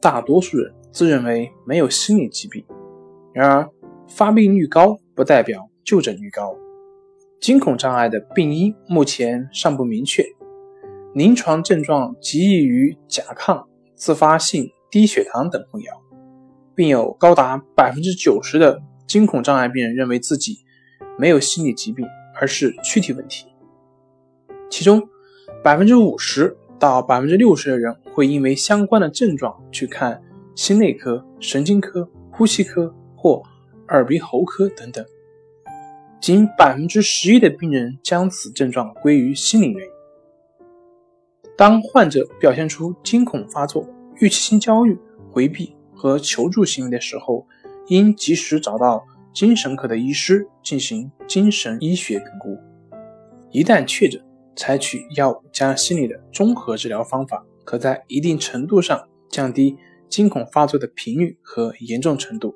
[0.00, 2.64] 大多数人自认为没有心理疾病，
[3.34, 3.68] 然而
[4.08, 6.56] 发病率高不代表就诊率高。
[7.40, 10.24] 惊恐障碍的病因目前尚不明确，
[11.14, 13.64] 临床症状极易与甲亢、
[13.94, 15.88] 自发性低血糖等混淆，
[16.74, 20.58] 并有高达百分之九十的惊恐障碍病人认为自己
[21.18, 22.06] 没有心理疾病，
[22.40, 23.46] 而是躯体问题。
[24.70, 25.02] 其中，
[25.62, 30.20] 百分之五十到百分之六十的人会因为相关的症状去看
[30.54, 33.42] 心内科、神经科、呼吸科或
[33.88, 35.04] 耳鼻喉科等等，
[36.20, 39.92] 仅百分之十一的病人将此症状归于心理原因。
[41.54, 43.86] 当患者表现出惊恐发作、
[44.18, 44.98] 预期性焦虑、
[45.30, 47.46] 回避和求助行为的时候，
[47.88, 49.04] 应及时找到
[49.34, 52.56] 精神科的医师进行精神医学评估。
[53.50, 54.18] 一旦确诊，
[54.60, 59.74] 采取药物加心理的综合治疗方法，可在一定程度上降低
[60.06, 62.54] 惊恐发作的频率和严重程度，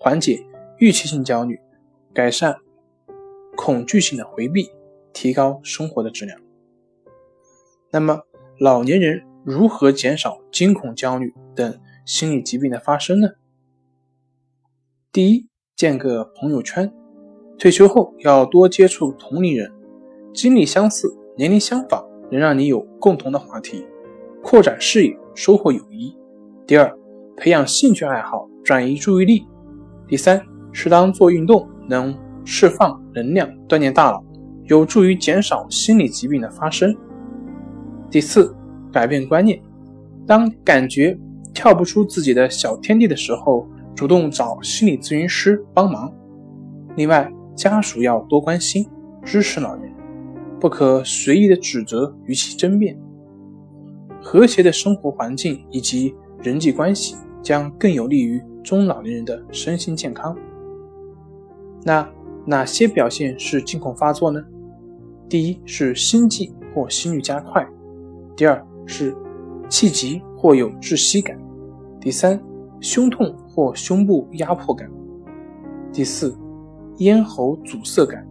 [0.00, 0.42] 缓解
[0.78, 1.60] 预期性焦虑，
[2.14, 2.56] 改善
[3.54, 4.70] 恐惧性的回避，
[5.12, 6.40] 提高生活的质量。
[7.90, 8.22] 那么，
[8.58, 13.28] 老年人如何减少惊恐、焦虑等心理疾病的发生呢？
[15.12, 16.90] 第一，建个朋友圈，
[17.58, 19.70] 退休后要多接触同龄人，
[20.32, 21.14] 经历相似。
[21.34, 23.86] 年龄相仿，能让你有共同的话题，
[24.42, 26.14] 扩展视野，收获友谊。
[26.66, 26.94] 第二，
[27.38, 29.46] 培养兴趣爱好，转移注意力。
[30.06, 30.42] 第三，
[30.72, 32.14] 适当做运动，能
[32.44, 34.22] 释放能量，锻炼大脑，
[34.64, 36.94] 有助于减少心理疾病的发生。
[38.10, 38.54] 第四，
[38.92, 39.58] 改变观念，
[40.26, 41.18] 当感觉
[41.54, 46.12] 跳不出自己的小天地的时候，主动找心理咨询师帮忙。
[46.94, 48.86] 另外，家属要多关心，
[49.24, 49.91] 支持老人。
[50.62, 52.96] 不可随意的指责与其争辩，
[54.22, 60.38] 和谐的生活环境以及人际关系将更有利于中老年人的身心健康。
[61.82, 62.08] 那
[62.46, 64.40] 哪些表现是惊恐发作呢？
[65.28, 67.66] 第一是心悸或心率加快，
[68.36, 69.12] 第二是
[69.68, 71.36] 气急或有窒息感，
[72.00, 72.40] 第三
[72.80, 74.88] 胸痛或胸部压迫感，
[75.92, 76.32] 第四
[76.98, 78.24] 咽喉阻塞感，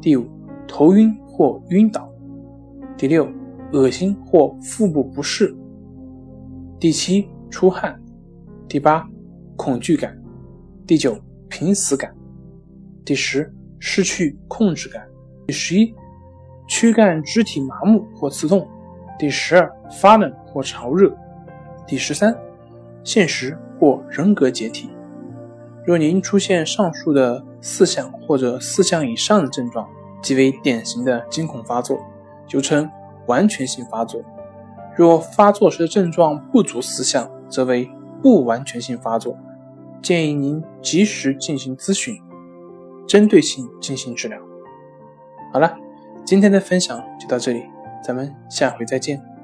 [0.00, 0.26] 第五
[0.66, 1.14] 头晕。
[1.38, 2.10] 或晕倒，
[2.96, 3.28] 第六，
[3.70, 5.54] 恶心或腹部不适，
[6.80, 8.00] 第七，出汗，
[8.66, 9.06] 第八，
[9.54, 10.18] 恐惧感，
[10.86, 11.14] 第九，
[11.46, 12.10] 濒死感，
[13.04, 15.06] 第十，失去控制感，
[15.46, 15.94] 第十一，
[16.66, 18.66] 躯干肢体麻木或刺痛，
[19.18, 21.14] 第十二，发冷或潮热，
[21.86, 22.34] 第十三，
[23.04, 24.88] 现实或人格解体。
[25.84, 29.86] 若您出现上述的四项或者四项以上的症状，
[30.26, 31.96] 即为典型的惊恐发作，
[32.48, 32.90] 就称
[33.26, 34.20] 完全性发作。
[34.96, 37.88] 若发作时的症状不足四项，则为
[38.20, 39.38] 不完全性发作。
[40.02, 42.20] 建议您及时进行咨询，
[43.06, 44.36] 针对性进行治疗。
[45.52, 45.78] 好了，
[46.24, 47.62] 今天的分享就到这里，
[48.04, 49.35] 咱们下回再见。